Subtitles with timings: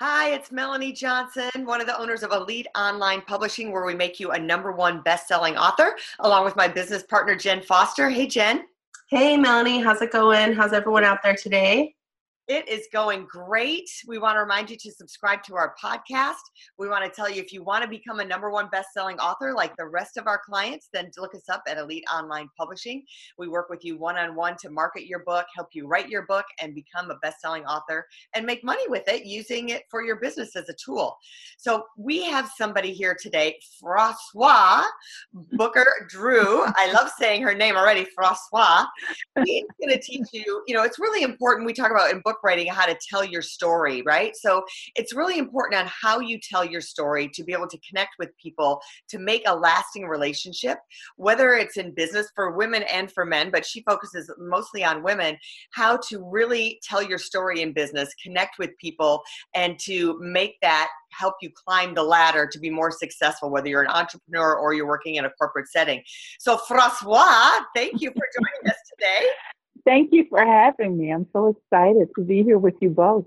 [0.00, 4.20] Hi, it's Melanie Johnson, one of the owners of Elite Online Publishing, where we make
[4.20, 8.08] you a number one best-selling author, along with my business partner Jen Foster.
[8.08, 8.66] Hey, Jen.
[9.10, 9.80] Hey, Melanie.
[9.80, 10.52] How's it going?
[10.52, 11.96] How's everyone out there today?
[12.48, 13.90] It is going great.
[14.06, 16.40] We want to remind you to subscribe to our podcast.
[16.78, 19.52] We want to tell you if you want to become a number one best-selling author
[19.52, 23.02] like the rest of our clients, then look us up at Elite Online Publishing.
[23.36, 26.74] We work with you one-on-one to market your book, help you write your book, and
[26.74, 30.70] become a best-selling author and make money with it using it for your business as
[30.70, 31.18] a tool.
[31.58, 34.84] So we have somebody here today, Froswa
[35.34, 36.64] Booker Drew.
[36.64, 38.86] I love saying her name already, Froswa.
[39.44, 40.62] He's going to teach you.
[40.66, 41.66] You know, it's really important.
[41.66, 44.34] We talk about in book writing how to tell your story, right?
[44.36, 48.12] So it's really important on how you tell your story to be able to connect
[48.18, 50.78] with people to make a lasting relationship,
[51.16, 55.36] whether it's in business for women and for men, but she focuses mostly on women,
[55.72, 59.22] how to really tell your story in business, connect with people,
[59.54, 63.82] and to make that help you climb the ladder to be more successful, whether you're
[63.82, 66.02] an entrepreneur or you're working in a corporate setting.
[66.38, 69.28] So, Froswa, thank you for joining us today.
[69.84, 71.10] Thank you for having me.
[71.10, 73.26] I'm so excited to be here with you both.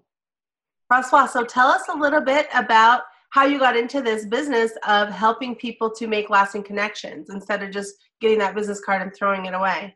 [0.91, 5.09] Froswa, so tell us a little bit about how you got into this business of
[5.09, 9.45] helping people to make lasting connections instead of just getting that business card and throwing
[9.45, 9.95] it away.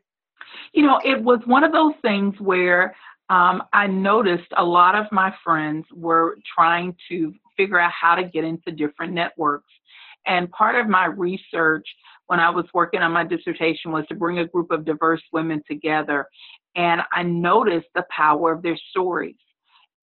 [0.72, 2.96] You know, it was one of those things where
[3.28, 8.24] um, I noticed a lot of my friends were trying to figure out how to
[8.24, 9.70] get into different networks.
[10.26, 11.86] And part of my research
[12.26, 15.62] when I was working on my dissertation was to bring a group of diverse women
[15.68, 16.26] together.
[16.74, 19.36] And I noticed the power of their stories.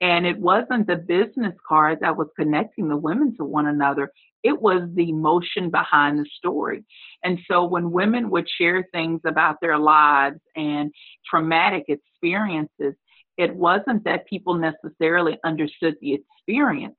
[0.01, 4.11] And it wasn't the business card that was connecting the women to one another,
[4.44, 6.84] it was the emotion behind the story.
[7.23, 10.91] And so when women would share things about their lives and
[11.25, 12.95] traumatic experiences,
[13.38, 16.95] it wasn't that people necessarily understood the experience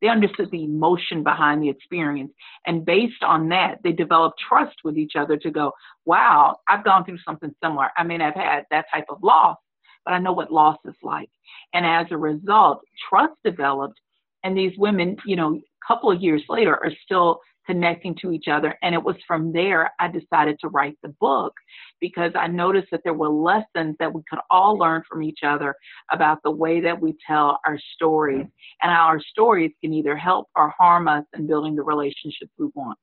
[0.00, 2.32] they understood the emotion behind the experience.
[2.66, 5.72] And based on that, they developed trust with each other to go,
[6.04, 7.88] wow, I've gone through something similar.
[7.96, 9.56] I mean, I've had that type of loss,
[10.04, 11.30] but I know what loss is like.
[11.74, 13.98] And as a result, trust developed.
[14.44, 18.48] And these women, you know, a couple of years later are still connecting to each
[18.48, 18.76] other.
[18.82, 21.52] And it was from there I decided to write the book
[22.00, 25.74] because I noticed that there were lessons that we could all learn from each other
[26.10, 28.46] about the way that we tell our stories
[28.82, 32.68] and how our stories can either help or harm us in building the relationships we
[32.74, 32.98] want.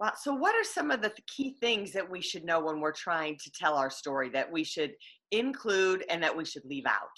[0.00, 0.12] Wow.
[0.20, 3.38] So, what are some of the key things that we should know when we're trying
[3.42, 4.92] to tell our story that we should
[5.30, 7.08] include and that we should leave out?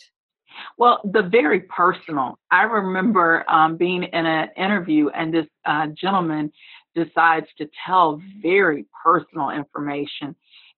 [0.79, 2.39] Well, the very personal.
[2.51, 6.53] I remember um, being in an interview, and this uh, gentleman
[6.95, 10.35] decides to tell very personal information,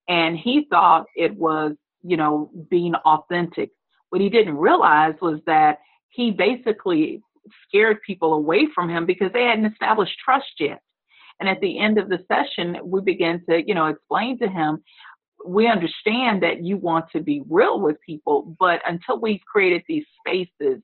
[0.09, 1.72] and he thought it was,
[2.03, 3.71] you know, being authentic.
[4.11, 5.78] What he didn't realize was that
[6.09, 7.22] he basically
[7.67, 10.81] scared people away from him because they hadn't established trust yet.
[11.41, 14.83] And at the end of the session, we began to, you know, explain to him
[15.48, 20.04] we understand that you want to be real with people, but until we've created these
[20.20, 20.82] spaces,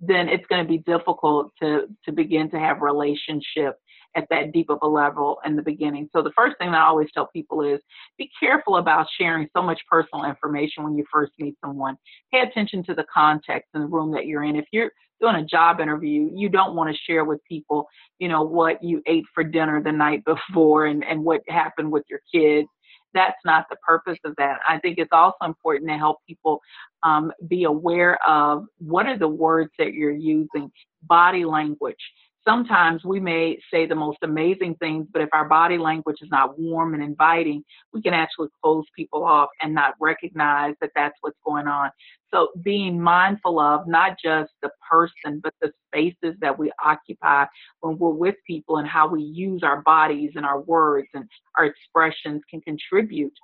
[0.00, 3.78] then it's going to be difficult to to begin to have relationship
[4.14, 6.08] at that deep of a level in the beginning.
[6.14, 7.80] So the first thing I always tell people is
[8.16, 11.96] be careful about sharing so much personal information when you first meet someone.
[12.32, 14.56] Pay attention to the context in the room that you're in.
[14.56, 14.90] If you're
[15.20, 17.86] doing a job interview, you don't want to share with people,
[18.18, 22.04] you know, what you ate for dinner the night before and, and what happened with
[22.08, 22.68] your kids
[23.14, 24.60] that's not the purpose of that.
[24.68, 26.60] I think it's also important to help people
[27.02, 30.70] um, be aware of what are the words that you're using,
[31.02, 31.96] body language
[32.46, 36.58] sometimes we may say the most amazing things, but if our body language is not
[36.58, 41.38] warm and inviting, we can actually close people off and not recognize that that's what's
[41.44, 41.90] going on.
[42.32, 47.46] So being mindful of not just the person, but the spaces that we occupy
[47.80, 51.28] when we're with people and how we use our bodies and our words and
[51.58, 53.34] our expressions can contribute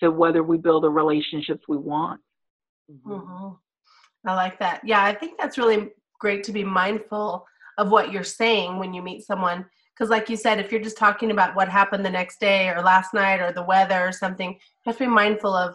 [0.00, 2.20] to whether we build the relationships we want.
[2.90, 3.54] Mm-hmm.
[4.28, 4.82] I like that.
[4.84, 7.46] Yeah, I think that's really great to be mindful
[7.78, 9.64] of what you're saying when you meet someone
[9.94, 12.82] because like you said if you're just talking about what happened the next day or
[12.82, 15.74] last night or the weather or something you have to be mindful of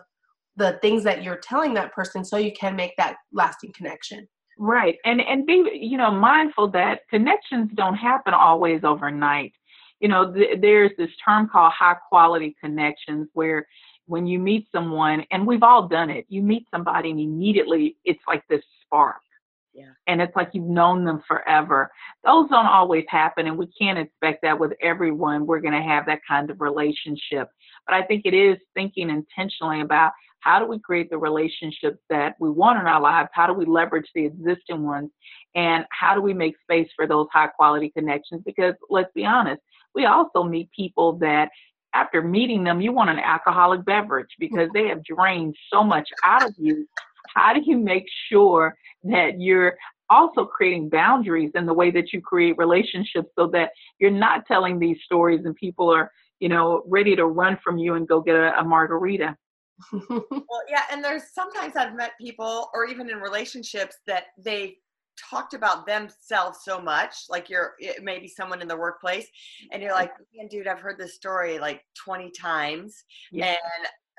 [0.58, 4.28] the things that you're telling that person so you can make that lasting connection
[4.64, 5.00] Right.
[5.06, 9.54] And and be you know mindful that connections don't happen always overnight.
[10.00, 13.66] You know, th- there's this term called high quality connections where
[14.06, 18.22] when you meet someone and we've all done it, you meet somebody and immediately it's
[18.28, 19.18] like this spark.
[19.74, 19.92] Yeah.
[20.08, 21.90] And it's like you've known them forever.
[22.26, 25.46] Those don't always happen, and we can't expect that with everyone.
[25.46, 27.50] We're going to have that kind of relationship.
[27.88, 32.36] But I think it is thinking intentionally about how do we create the relationships that
[32.40, 33.30] we want in our lives?
[33.32, 35.12] How do we leverage the existing ones?
[35.56, 38.42] And how do we make space for those high quality connections?
[38.46, 39.62] Because let's be honest,
[39.94, 41.50] we also meet people that
[41.94, 46.44] after meeting them, you want an alcoholic beverage because they have drained so much out
[46.44, 46.88] of you.
[47.34, 49.76] How do you make sure that you're
[50.10, 54.78] also creating boundaries in the way that you create relationships so that you're not telling
[54.78, 58.36] these stories and people are, you know, ready to run from you and go get
[58.36, 59.36] a, a margarita?
[60.10, 64.76] well, yeah, and there's sometimes I've met people, or even in relationships, that they
[65.30, 69.28] talked about themselves so much like you're maybe someone in the workplace
[69.72, 73.48] and you're like man dude i've heard this story like 20 times yeah.
[73.48, 73.58] and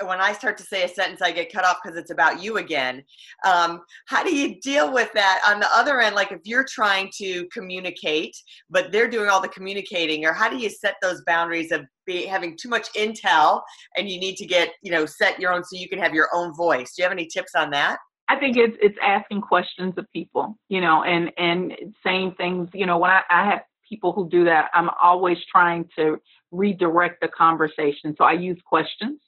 [0.01, 2.57] when I start to say a sentence, I get cut off because it's about you
[2.57, 3.03] again.
[3.45, 6.15] Um, how do you deal with that on the other end?
[6.15, 8.37] Like if you're trying to communicate,
[8.71, 12.27] but they're doing all the communicating, or how do you set those boundaries of be,
[12.27, 13.63] having too much intel
[13.97, 16.29] and you need to get, you know, set your own so you can have your
[16.35, 16.95] own voice?
[16.95, 17.99] Do you have any tips on that?
[18.29, 21.75] I think it's it's asking questions of people, you know, and and
[22.05, 25.87] saying things, you know, when I, I have people who do that, I'm always trying
[25.99, 26.17] to
[26.51, 28.15] redirect the conversation.
[28.17, 29.21] So I use questions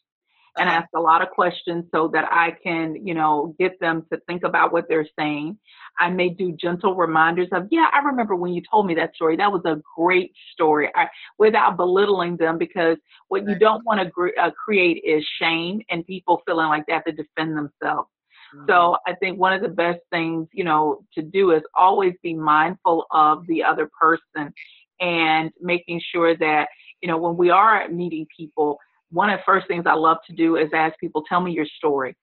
[0.57, 4.21] and ask a lot of questions so that I can, you know, get them to
[4.27, 5.59] think about what they're saying.
[5.99, 9.37] I may do gentle reminders of, yeah, I remember when you told me that story.
[9.37, 11.09] That was a great story I,
[11.39, 12.99] without belittling them because
[13.29, 16.93] what you don't want to gr- uh, create is shame and people feeling like they
[16.93, 18.09] have to defend themselves.
[18.55, 18.67] Mm-hmm.
[18.69, 22.35] So I think one of the best things, you know, to do is always be
[22.35, 24.53] mindful of the other person
[25.01, 26.69] and making sure that,
[27.01, 28.79] you know, when we are meeting people,
[29.11, 31.67] one of the first things I love to do is ask people, tell me your
[31.67, 32.17] story.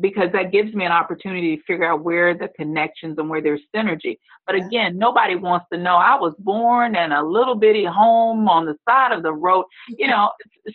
[0.00, 3.60] Because that gives me an opportunity to figure out where the connections and where there's
[3.76, 4.16] synergy.
[4.46, 8.64] But again, nobody wants to know I was born in a little bitty home on
[8.64, 9.66] the side of the road.
[9.88, 10.30] You know,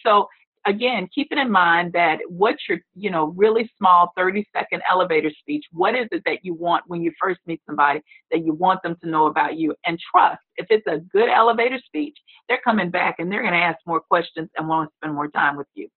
[0.05, 0.27] so
[0.67, 5.65] again, keeping in mind that what's your, you know, really small 30 second elevator speech,
[5.71, 8.95] what is it that you want when you first meet somebody that you want them
[9.01, 9.73] to know about you?
[9.85, 12.17] And trust, if it's a good elevator speech,
[12.47, 15.29] they're coming back and they're going to ask more questions and want to spend more
[15.29, 15.87] time with you.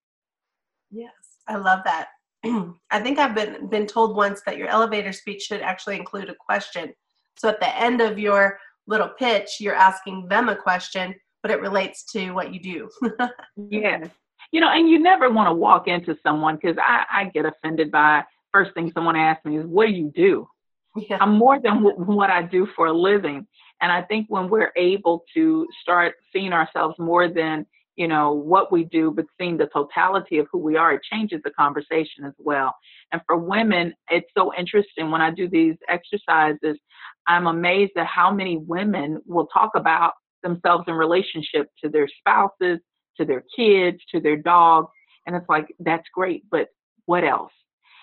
[0.90, 1.12] Yes,
[1.48, 2.08] I love that.
[2.90, 6.34] I think I've been been told once that your elevator speech should actually include a
[6.34, 6.94] question.
[7.36, 11.60] So at the end of your little pitch, you're asking them a question, but it
[11.60, 12.88] relates to what you do.
[13.70, 14.08] yes,
[14.52, 17.90] you know, and you never want to walk into someone because I, I get offended
[17.90, 20.48] by first thing someone asks me is, "What do you do?"
[20.96, 21.18] Yeah.
[21.20, 23.46] I'm more than w- what I do for a living,
[23.80, 27.66] and I think when we're able to start seeing ourselves more than
[27.96, 31.40] you know what we do, but seeing the totality of who we are, it changes
[31.44, 32.74] the conversation as well.
[33.12, 36.78] And for women, it's so interesting when I do these exercises.
[37.26, 42.80] I'm amazed at how many women will talk about themselves in relationship to their spouses,
[43.16, 44.88] to their kids, to their dogs.
[45.26, 46.68] And it's like, that's great, but
[47.06, 47.52] what else?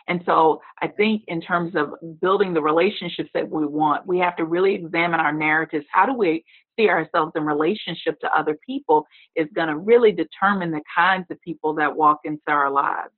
[0.09, 4.38] And so I think in terms of building the relationships that we want, we have
[4.38, 5.86] to really examine our narratives.
[5.91, 6.46] How do we
[6.77, 9.05] see ourselves in relationship to other people
[9.36, 13.12] is going to really determine the kinds of people that walk into our lives.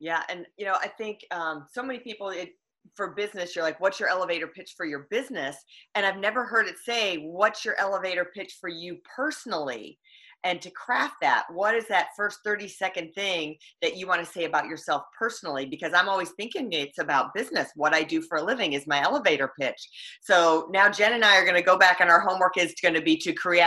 [0.00, 2.54] Yeah, and you know, I think um, so many people it,
[2.96, 5.56] for business, you're like, "What's your elevator pitch for your business?"
[5.94, 10.00] And I've never heard it say, "What's your elevator pitch for you personally?"
[10.44, 14.30] And to craft that what is that first 30 second thing that you want to
[14.30, 15.66] say about yourself personally?
[15.66, 17.70] Because i'm always thinking it's about business.
[17.76, 19.88] What i do for a living is my elevator pitch.
[20.20, 22.94] So now jen and i are going to go back and our homework is going
[22.94, 23.62] to be to create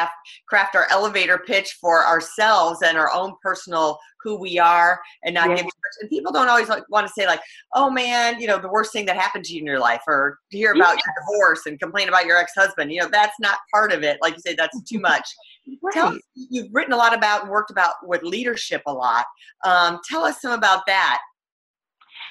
[0.47, 5.49] craft our elevator pitch for ourselves and our own personal who we are and not
[5.49, 5.57] yeah.
[5.57, 5.67] give
[6.01, 7.39] and people don't always like, want to say like
[7.75, 10.39] oh man you know the worst thing that happened to you in your life or
[10.49, 11.01] hear about yeah.
[11.05, 14.33] your divorce and complain about your ex-husband you know that's not part of it like
[14.33, 15.29] you say that's too much
[15.83, 15.93] right.
[15.93, 19.25] tell us, you've written a lot about and worked about with leadership a lot
[19.63, 21.21] um, tell us some about that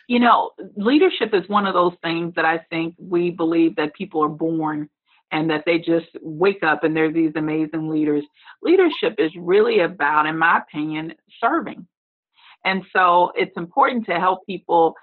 [0.09, 4.23] you know leadership is one of those things that i think we believe that people
[4.23, 4.89] are born
[5.35, 8.23] and that they just wake up and they're these amazing leaders.
[8.63, 11.13] Leadership is really about, in my opinion,
[11.43, 11.85] serving.
[12.65, 14.95] And so it's important to help people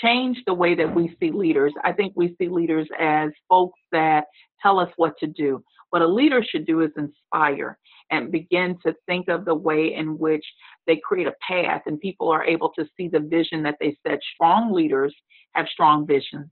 [0.00, 1.72] change the way that we see leaders.
[1.84, 4.26] I think we see leaders as folks that
[4.62, 5.60] tell us what to do.
[5.90, 7.76] What a leader should do is inspire
[8.12, 10.44] and begin to think of the way in which
[10.86, 14.20] they create a path and people are able to see the vision that they set.
[14.34, 15.12] Strong leaders
[15.56, 16.48] have strong visions.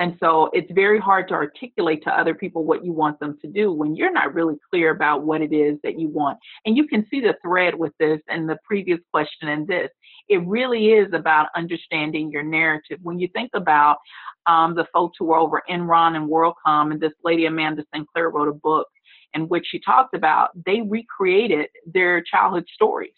[0.00, 3.46] And so it's very hard to articulate to other people what you want them to
[3.46, 6.38] do when you're not really clear about what it is that you want.
[6.64, 9.90] And you can see the thread with this and the previous question and this.
[10.28, 12.98] It really is about understanding your narrative.
[13.02, 13.98] When you think about
[14.46, 18.48] um, the folks who were over Enron and WorldCom, and this lady Amanda Sinclair wrote
[18.48, 18.88] a book
[19.34, 23.12] in which she talked about they recreated their childhood stories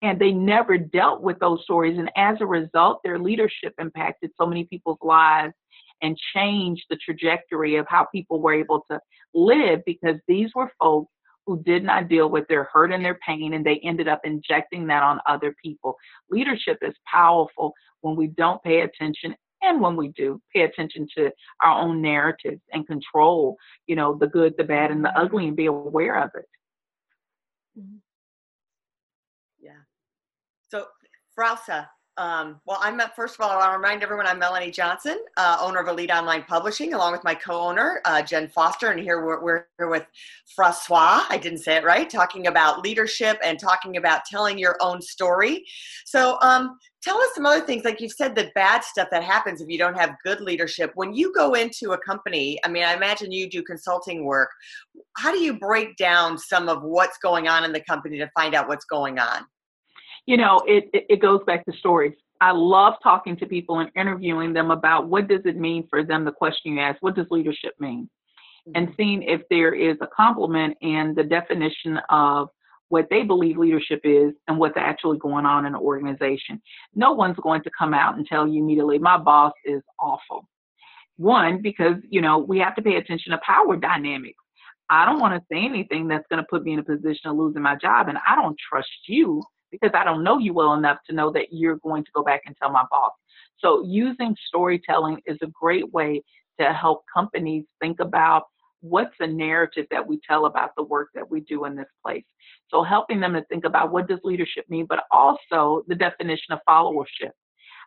[0.00, 1.98] and they never dealt with those stories.
[1.98, 5.54] And as a result, their leadership impacted so many people's lives
[6.02, 9.00] and change the trajectory of how people were able to
[9.34, 11.12] live because these were folks
[11.46, 14.86] who did not deal with their hurt and their pain and they ended up injecting
[14.86, 15.96] that on other people.
[16.30, 21.30] Leadership is powerful when we don't pay attention and when we do pay attention to
[21.62, 25.56] our own narratives and control, you know, the good, the bad, and the ugly and
[25.56, 26.44] be aware of it.
[27.78, 27.96] Mm-hmm.
[29.60, 29.80] Yeah.
[30.68, 30.86] So,
[31.36, 31.88] Froswa,
[32.18, 35.56] um, well, I'm first of all, I want to remind everyone I'm Melanie Johnson, uh,
[35.60, 39.40] owner of Elite Online Publishing, along with my co-owner uh, Jen Foster, and here we're,
[39.40, 40.04] we're, here with
[40.56, 41.24] Francois.
[41.30, 42.10] I didn't say it right.
[42.10, 45.64] Talking about leadership and talking about telling your own story.
[46.04, 47.84] So, um, tell us some other things.
[47.84, 50.90] Like you've said, the bad stuff that happens if you don't have good leadership.
[50.96, 54.50] When you go into a company, I mean, I imagine you do consulting work.
[55.16, 58.56] How do you break down some of what's going on in the company to find
[58.56, 59.44] out what's going on?
[60.28, 62.12] You know, it, it, it goes back to stories.
[62.42, 66.26] I love talking to people and interviewing them about what does it mean for them,
[66.26, 68.10] the question you ask, what does leadership mean?
[68.74, 68.94] And mm-hmm.
[68.98, 72.48] seeing if there is a complement in the definition of
[72.90, 76.60] what they believe leadership is and what's actually going on in an organization.
[76.94, 80.46] No one's going to come out and tell you immediately, my boss is awful.
[81.16, 84.44] One, because, you know, we have to pay attention to power dynamics.
[84.90, 87.36] I don't want to say anything that's going to put me in a position of
[87.36, 90.98] losing my job, and I don't trust you because I don't know you well enough
[91.08, 93.12] to know that you're going to go back and tell my boss.
[93.58, 96.22] So using storytelling is a great way
[96.60, 98.44] to help companies think about
[98.80, 102.24] what's the narrative that we tell about the work that we do in this place.
[102.68, 106.60] So helping them to think about what does leadership mean, but also the definition of
[106.68, 107.32] followership.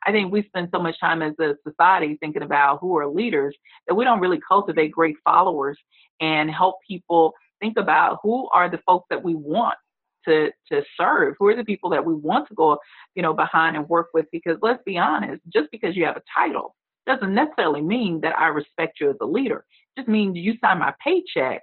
[0.06, 3.56] I think we spend so much time as a society thinking about who are leaders
[3.88, 5.78] that we don't really cultivate great followers
[6.20, 9.78] and help people think about who are the folks that we want
[10.25, 11.36] to to serve?
[11.40, 12.78] Who are the people that we want to go,
[13.16, 14.25] you know, behind and work with?
[14.32, 16.75] Because let's be honest, just because you have a title
[17.08, 19.66] doesn't necessarily mean that I respect you as a leader.
[19.96, 21.62] It just means you sign my paycheck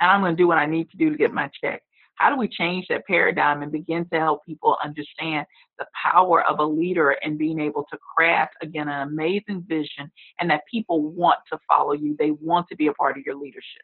[0.00, 1.82] and I'm going to do what I need to do to get my check.
[2.14, 5.46] How do we change that paradigm and begin to help people understand
[5.78, 10.10] the power of a leader and being able to craft, again, an amazing vision
[10.40, 12.16] and that people want to follow you?
[12.18, 13.82] They want to be a part of your leadership.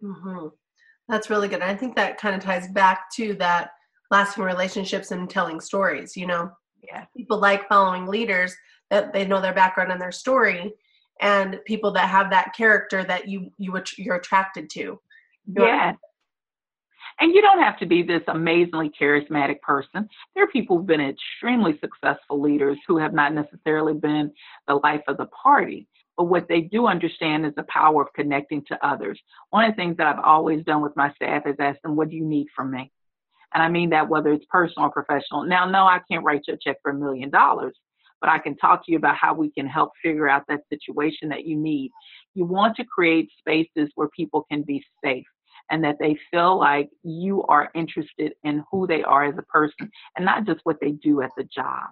[0.00, 0.46] Mm-hmm.
[1.10, 1.60] That's really good.
[1.60, 3.72] I think that kind of ties back to that
[4.12, 6.16] lasting relationships and telling stories.
[6.16, 6.50] You know,
[6.82, 7.04] yeah.
[7.16, 8.54] people like following leaders
[8.90, 10.72] that they know their background and their story,
[11.20, 15.00] and people that have that character that you you you're attracted to.
[15.46, 15.94] Yeah.
[17.18, 20.08] And you don't have to be this amazingly charismatic person.
[20.34, 24.32] There are people who've been extremely successful leaders who have not necessarily been
[24.66, 25.86] the life of the party.
[26.20, 29.18] But what they do understand is the power of connecting to others.
[29.48, 32.10] One of the things that I've always done with my staff is ask them, What
[32.10, 32.92] do you need from me?
[33.54, 35.44] And I mean that whether it's personal or professional.
[35.44, 37.74] Now, no, I can't write you a check for a million dollars,
[38.20, 41.30] but I can talk to you about how we can help figure out that situation
[41.30, 41.90] that you need.
[42.34, 45.24] You want to create spaces where people can be safe
[45.70, 49.90] and that they feel like you are interested in who they are as a person
[50.18, 51.88] and not just what they do at the job.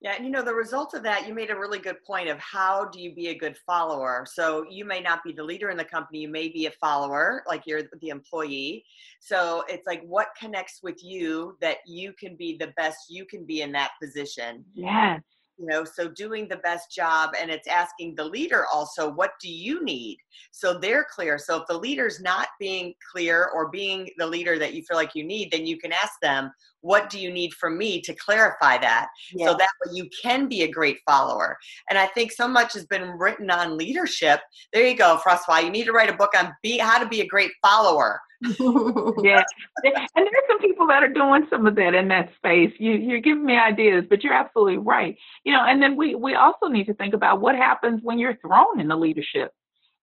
[0.00, 2.38] Yeah, and you know, the result of that, you made a really good point of
[2.38, 4.24] how do you be a good follower?
[4.26, 7.42] So you may not be the leader in the company, you may be a follower,
[7.46, 8.84] like you're the employee.
[9.20, 13.44] So it's like what connects with you that you can be the best you can
[13.44, 14.64] be in that position.
[14.74, 15.20] Yes
[15.60, 19.50] you know so doing the best job and it's asking the leader also what do
[19.50, 20.18] you need?
[20.52, 21.38] So they're clear.
[21.38, 25.14] So if the leader's not being clear or being the leader that you feel like
[25.14, 26.50] you need then you can ask them
[26.82, 29.08] what do you need from me to clarify that?
[29.34, 29.48] Yeah.
[29.48, 31.58] so that way you can be a great follower.
[31.90, 34.40] And i think so much has been written on leadership.
[34.72, 37.20] There you go Froswa you need to write a book on be, how to be
[37.20, 39.42] a great follower yeah,
[39.84, 42.72] and there's some people that are doing some of that in that space.
[42.78, 45.16] You you're giving me ideas, but you're absolutely right.
[45.44, 48.36] You know, and then we we also need to think about what happens when you're
[48.36, 49.52] thrown into leadership.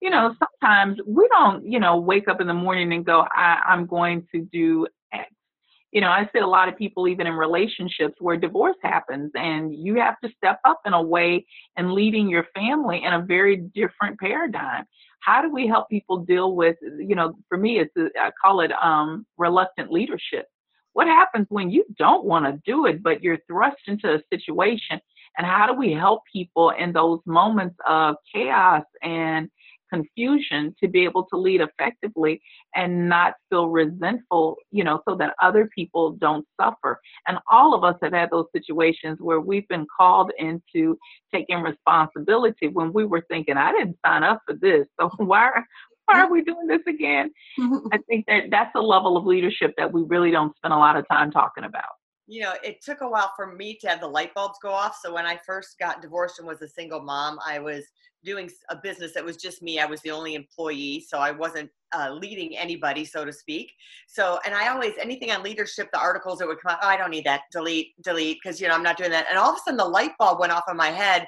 [0.01, 3.59] You know, sometimes we don't, you know, wake up in the morning and go, I,
[3.67, 4.87] I'm going to do.
[5.91, 9.73] You know, I see a lot of people even in relationships where divorce happens and
[9.73, 11.45] you have to step up in a way
[11.77, 14.83] and leading your family in a very different paradigm.
[15.21, 18.61] How do we help people deal with you know for me it's a, I call
[18.61, 20.47] it um, reluctant leadership.
[20.93, 24.99] What happens when you don't want to do it but you're thrust into a situation?
[25.37, 29.49] And how do we help people in those moments of chaos and
[29.91, 32.41] confusion to be able to lead effectively
[32.75, 36.99] and not feel resentful, you know, so that other people don't suffer.
[37.27, 40.97] And all of us have had those situations where we've been called into
[41.33, 44.87] taking responsibility when we were thinking, I didn't sign up for this.
[44.99, 45.51] So why
[46.05, 47.31] why are we doing this again?
[47.59, 47.87] Mm-hmm.
[47.91, 50.95] I think that that's a level of leadership that we really don't spend a lot
[50.95, 51.83] of time talking about
[52.27, 54.99] you know, it took a while for me to have the light bulbs go off.
[55.01, 57.85] So when I first got divorced and was a single mom, I was
[58.23, 59.79] doing a business that was just me.
[59.79, 63.71] I was the only employee, so I wasn't uh, leading anybody, so to speak.
[64.07, 66.97] So, and I always anything on leadership, the articles that would come out, oh, I
[66.97, 69.27] don't need that, delete, delete, because you know I'm not doing that.
[69.29, 71.25] And all of a sudden, the light bulb went off in my head.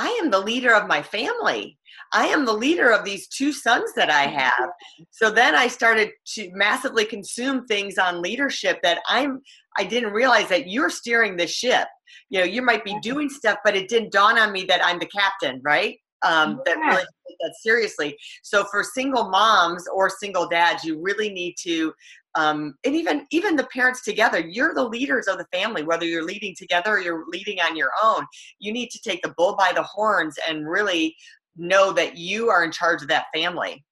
[0.00, 1.78] I am the leader of my family.
[2.14, 4.70] I am the leader of these two sons that I have.
[5.10, 9.42] So then I started to massively consume things on leadership that I'm
[9.76, 11.86] I didn't realize that you're steering the ship.
[12.30, 14.98] You know, you might be doing stuff, but it didn't dawn on me that I'm
[14.98, 15.98] the captain, right?
[16.22, 17.04] Um, that really
[17.40, 18.16] that seriously.
[18.42, 21.92] So for single moms or single dads, you really need to,
[22.36, 25.82] um, and even even the parents together, you're the leaders of the family.
[25.82, 28.24] Whether you're leading together or you're leading on your own,
[28.58, 31.16] you need to take the bull by the horns and really
[31.56, 33.84] know that you are in charge of that family.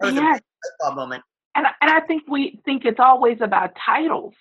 [0.00, 0.40] That yes.
[0.86, 1.22] a moment.
[1.54, 4.34] And and I think we think it's always about titles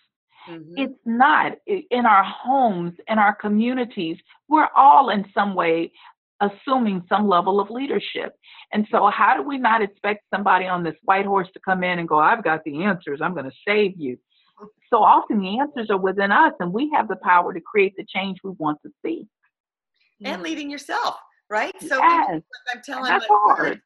[0.50, 0.74] Mm-hmm.
[0.78, 4.18] It's not in our homes, in our communities.
[4.48, 5.92] We're all in some way
[6.42, 8.34] assuming some level of leadership.
[8.74, 12.00] And so, how do we not expect somebody on this white horse to come in
[12.00, 14.18] and go, I've got the answers, I'm going to save you?
[14.90, 18.06] So often the answers are within us, and we have the power to create the
[18.06, 19.28] change we want to see.
[20.24, 21.16] And leading yourself,
[21.50, 21.74] right?
[21.82, 22.42] So, yes.
[22.74, 23.82] I'm telling That's hard.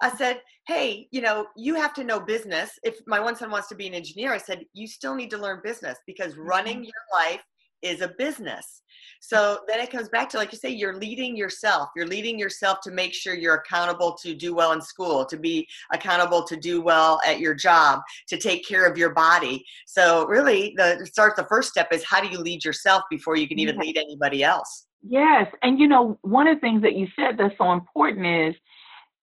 [0.00, 2.70] I said, hey, you know, you have to know business.
[2.82, 5.38] If my one son wants to be an engineer, I said, you still need to
[5.38, 6.84] learn business because running mm-hmm.
[6.84, 7.40] your life
[7.84, 8.82] is a business.
[9.20, 11.88] So then it comes back to, like you say, you're leading yourself.
[11.96, 15.66] You're leading yourself to make sure you're accountable to do well in school, to be
[15.92, 19.64] accountable to do well at your job, to take care of your body.
[19.86, 23.48] So really, the start the first step is how do you lead yourself before you
[23.48, 24.86] can even lead anybody else.
[25.06, 28.54] Yes, and you know, one of the things that you said that's so important is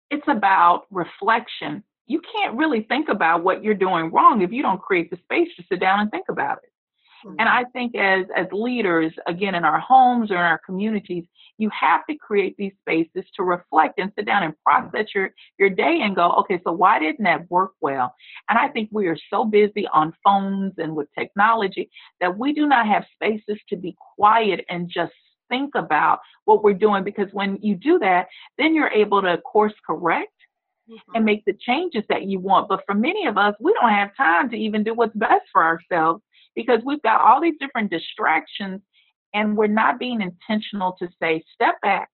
[0.10, 1.84] it's about reflection.
[2.08, 5.48] You can't really think about what you're doing wrong if you don't create the space
[5.58, 6.71] to sit down and think about it.
[7.26, 7.36] Mm-hmm.
[7.40, 11.26] And I think as as leaders, again in our homes or in our communities,
[11.58, 15.70] you have to create these spaces to reflect and sit down and process your your
[15.70, 18.14] day and go, okay, so why didn't that work well?
[18.50, 22.68] And I think we are so busy on phones and with technology that we do
[22.68, 25.14] not have spaces to be quiet and just
[25.50, 29.74] think about what we're doing because when you do that, then you're able to course
[29.86, 30.32] correct
[30.90, 31.16] mm-hmm.
[31.16, 32.70] and make the changes that you want.
[32.70, 35.64] But for many of us, we don't have time to even do what's best for
[35.64, 36.24] ourselves
[36.56, 38.82] because we've got all these different distractions
[39.34, 42.10] and we're not being intentional to say, step back.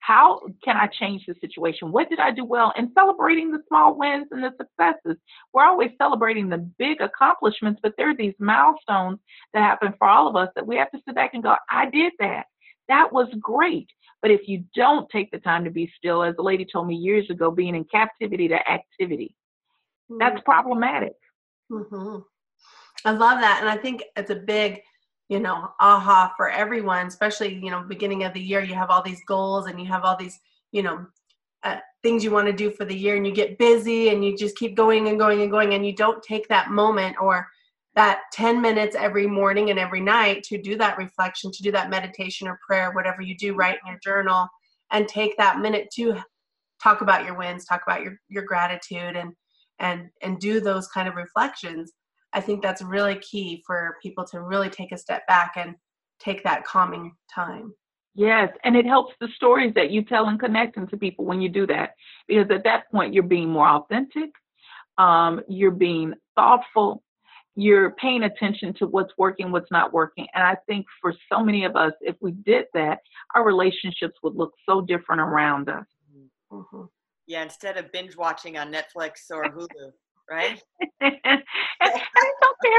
[0.00, 1.92] How can I change the situation?
[1.92, 2.72] What did I do well?
[2.76, 5.16] And celebrating the small wins and the successes.
[5.54, 9.20] We're always celebrating the big accomplishments, but there are these milestones
[9.54, 11.88] that happen for all of us that we have to sit back and go, I
[11.88, 12.46] did that
[12.88, 13.88] that was great.
[14.20, 16.94] But if you don't take the time to be still, as a lady told me
[16.94, 19.34] years ago, being in captivity to activity,
[20.10, 20.18] mm-hmm.
[20.18, 21.14] that's problematic.
[21.70, 22.18] Mm-hmm.
[23.04, 23.58] I love that.
[23.60, 24.80] And I think it's a big,
[25.28, 29.02] you know, aha for everyone, especially, you know, beginning of the year, you have all
[29.02, 30.38] these goals and you have all these,
[30.70, 31.06] you know,
[31.64, 34.36] uh, things you want to do for the year and you get busy and you
[34.36, 37.46] just keep going and going and going and you don't take that moment or
[37.94, 41.90] that 10 minutes every morning and every night to do that reflection, to do that
[41.90, 44.48] meditation or prayer, whatever you do, write in your journal,
[44.90, 46.18] and take that minute to
[46.82, 49.32] talk about your wins, talk about your, your gratitude and
[49.78, 51.92] and and do those kind of reflections.
[52.32, 55.74] I think that's really key for people to really take a step back and
[56.18, 57.74] take that calming time.
[58.14, 61.48] Yes, and it helps the stories that you tell and connecting to people when you
[61.48, 61.94] do that
[62.28, 64.30] because at that point you're being more authentic,
[64.98, 67.02] um, you're being thoughtful,
[67.54, 70.26] you're paying attention to what's working, what's not working.
[70.34, 72.98] And I think for so many of us, if we did that,
[73.34, 75.86] our relationships would look so different around us.
[76.52, 76.84] Mm-hmm.
[77.26, 79.92] Yeah, instead of binge watching on Netflix or Hulu,
[80.30, 80.62] right?
[81.00, 81.42] and, and
[81.80, 82.76] it's okay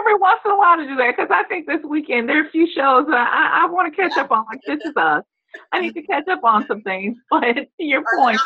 [0.63, 2.47] every once in a while to do that because I think this weekend there are
[2.47, 4.45] a few shows that I, I want to catch up on.
[4.49, 5.23] Like This Is Us.
[5.71, 7.17] I need to catch up on some things.
[7.29, 8.39] But to your point,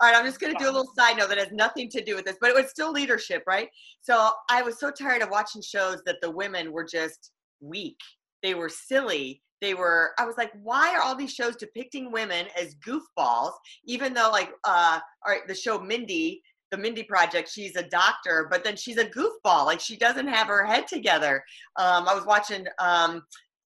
[0.00, 2.02] all right, I'm just going to do a little side note that has nothing to
[2.02, 3.68] do with this, but it was still leadership, right?
[4.00, 7.98] So I was so tired of watching shows that the women were just weak.
[8.42, 9.42] They were silly.
[9.60, 13.52] They were, I was like, why are all these shows depicting women as goofballs?
[13.84, 18.48] Even though, like, uh, all right, the show Mindy, the Mindy Project, she's a doctor,
[18.50, 19.66] but then she's a goofball.
[19.66, 21.42] Like, she doesn't have her head together.
[21.76, 23.22] Um, I was watching, um,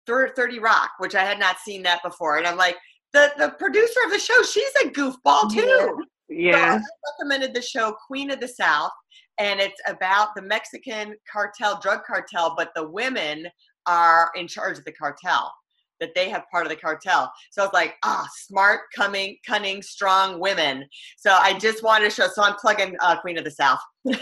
[0.08, 2.38] 30 Rock, which I had not seen that before.
[2.38, 2.78] And I'm like,
[3.14, 6.04] the, the producer of the show, she's a goofball too.
[6.30, 6.80] Yeah.
[6.80, 8.92] So I recommended the show Queen of the South,
[9.38, 13.48] and it's about the Mexican cartel, drug cartel, but the women
[13.86, 15.52] are in charge of the cartel
[16.00, 17.32] that they have part of the cartel.
[17.52, 20.86] So I was like, ah, smart, coming, cunning, strong women.
[21.18, 22.28] So I just wanted to show.
[22.34, 23.80] So I'm plugging uh, Queen of the South.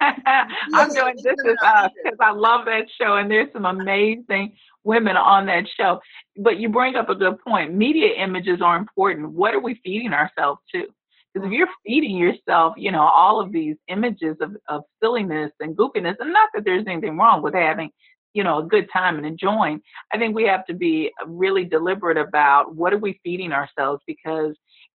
[0.00, 5.16] I'm doing this is us because I love that show, and there's some amazing women
[5.16, 6.00] on that show.
[6.36, 7.74] But you bring up a good point.
[7.74, 9.32] Media images are important.
[9.32, 10.86] What are we feeding ourselves to?
[11.32, 15.76] Because if you're feeding yourself, you know, all of these images of, of silliness and
[15.76, 17.90] goofiness, and not that there's anything wrong with having
[18.34, 19.80] you know a good time and enjoying
[20.12, 24.54] i think we have to be really deliberate about what are we feeding ourselves because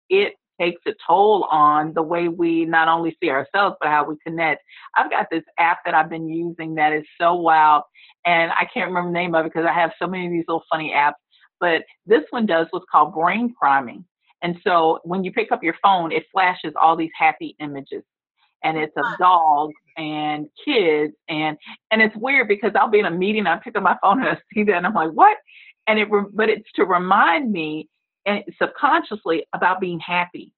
[0.09, 4.15] it takes a toll on the way we not only see ourselves but how we
[4.25, 4.63] connect.
[4.95, 7.83] I've got this app that i've been using that is so wild
[8.25, 10.45] and i can't remember the name of it because i have so many of these
[10.47, 11.13] little funny apps
[11.59, 14.05] but this one does what's called brain priming
[14.41, 18.03] and so when you pick up your phone it flashes all these happy images
[18.63, 21.57] and it's of dogs and kids and
[21.91, 24.29] and it's weird because I'll be in a meeting, I pick up my phone and
[24.29, 25.37] I see that and I'm like, what?
[25.87, 27.89] And it but it's to remind me
[28.25, 30.51] and subconsciously about being happy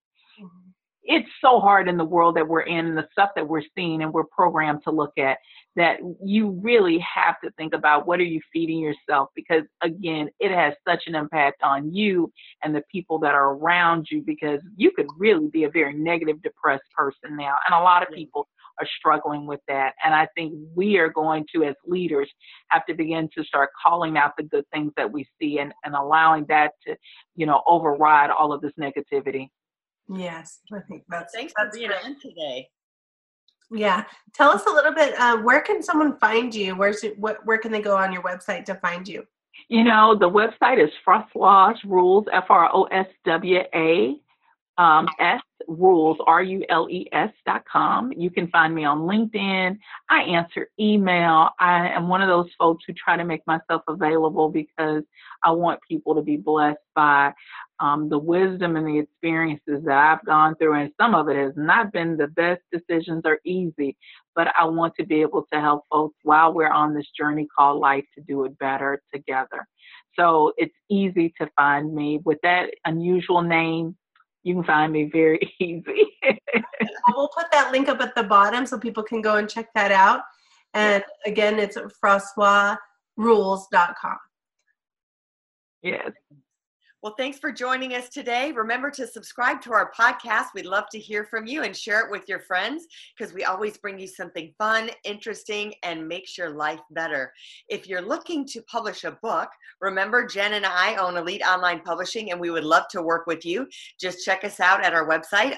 [1.08, 4.04] it's so hard in the world that we're in and the stuff that we're seeing
[4.04, 5.38] and we're programmed to look at
[5.76, 9.30] that you really have to think about what are you feeding yourself?
[9.36, 12.32] Because again it has such an impact on you
[12.64, 16.42] and the people that are around you because you could really be a very negative
[16.42, 18.48] depressed person now and a lot of people
[18.80, 22.30] are struggling with that and i think we are going to as leaders
[22.70, 25.96] have to begin to start calling out the good things that we see and, and
[25.96, 26.96] allowing that to
[27.36, 29.50] you know override all of this negativity
[30.10, 31.34] Yes, I think that's.
[31.34, 32.06] Thanks that's for being great.
[32.06, 32.70] on today.
[33.70, 35.14] Yeah, tell us a little bit.
[35.20, 36.76] Uh, where can someone find you?
[36.76, 37.46] Where's it, what?
[37.46, 39.26] Where can they go on your website to find you?
[39.70, 44.16] You know, the website is Froswa's Rules, F R O S W A
[44.78, 48.12] um, S rules, R U L E S dot com.
[48.16, 49.78] You can find me on LinkedIn.
[50.10, 51.50] I answer email.
[51.60, 55.04] I am one of those folks who try to make myself available because
[55.44, 57.34] I want people to be blessed by
[57.80, 60.74] um, the wisdom and the experiences that I've gone through.
[60.74, 63.98] And some of it has not been the best decisions or easy,
[64.36, 67.80] but I want to be able to help folks while we're on this journey called
[67.80, 69.68] life to do it better together.
[70.18, 73.96] So it's easy to find me with that unusual name
[74.48, 76.08] you can find me very easy.
[77.10, 79.92] we'll put that link up at the bottom so people can go and check that
[79.92, 80.22] out.
[80.74, 82.78] And again, it's froswarules.com.
[85.84, 86.12] Yes.
[87.08, 88.52] Well, thanks for joining us today.
[88.52, 90.48] Remember to subscribe to our podcast.
[90.54, 92.86] We'd love to hear from you and share it with your friends
[93.18, 97.32] because we always bring you something fun, interesting, and makes your life better.
[97.70, 99.48] If you're looking to publish a book,
[99.80, 103.46] remember Jen and I own Elite Online Publishing and we would love to work with
[103.46, 103.70] you.
[103.98, 105.56] Just check us out at our website,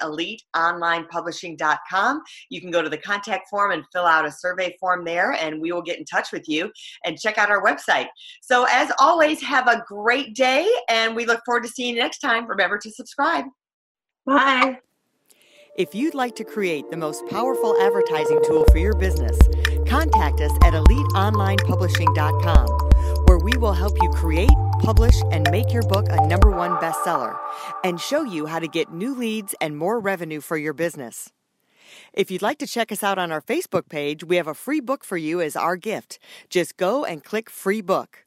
[0.54, 2.22] eliteonlinepublishing.com.
[2.50, 5.60] You can go to the contact form and fill out a survey form there, and
[5.60, 6.70] we will get in touch with you
[7.04, 8.06] and check out our website.
[8.40, 12.18] So, as always, have a great day, and we look forward to seeing you next
[12.18, 12.46] time.
[12.46, 13.46] Remember to subscribe.
[14.26, 14.78] Bye.
[15.76, 19.38] If you'd like to create the most powerful advertising tool for your business,
[19.88, 22.68] contact us at eliteonlinepublishing.com,
[23.26, 24.50] where we will help you create,
[24.80, 27.38] publish, and make your book a number one bestseller
[27.84, 31.30] and show you how to get new leads and more revenue for your business.
[32.12, 34.80] If you'd like to check us out on our Facebook page, we have a free
[34.80, 36.18] book for you as our gift.
[36.50, 38.26] Just go and click free book.